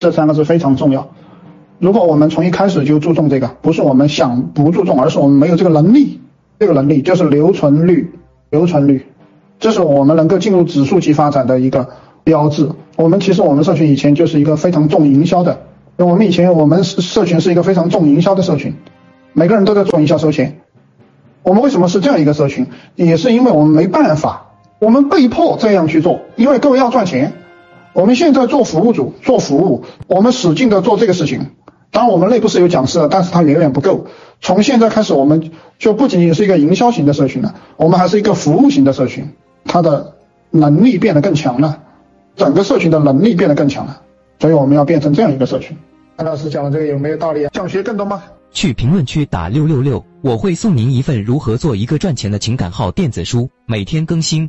[0.00, 1.08] 这三个字非常重要。
[1.80, 6.20] 如果我们从一开始就注重这个，不是我们想不注重，而是我们没有这个能力。
[6.60, 8.12] 这个能力就是留存率，
[8.50, 9.06] 留存率，
[9.58, 11.88] 这是我们能够进入指数级发展的一个
[12.22, 12.68] 标志。
[12.96, 15.60] 我们其实我们社群以前就是一个非常重营销的，
[15.96, 18.74] 我们以前我们社群是一个非常重营销的社群，
[19.32, 20.60] 每个人都在做营销收钱。
[21.42, 22.66] 我们为什么是这样一个社群？
[22.94, 24.46] 也是因为我们没办法，
[24.80, 27.32] 我们被迫这样去做，因为各位要赚钱。
[27.92, 31.46] 我们现在做服务组做服务，我们使劲的做这个事情。
[31.90, 34.06] 当然，我们内部是有讲师的，但是它远远不够。
[34.40, 39.26] 从现在开始，我们就不仅仅是一个营销型的社群了，我们还是一个服务型的社群，
[39.64, 40.14] 它的
[40.50, 41.82] 能力变得更强了，
[42.36, 44.02] 整个社群的能力变得更强了。
[44.38, 45.76] 所以我们要变成这样一个社群。
[46.16, 47.50] 安老师讲的这个有没有道理啊？
[47.54, 48.22] 想学更多吗？
[48.52, 54.48] 去评论区打六六六，我会送您一份如何做一个赚钱的情感号电子书，每天更新。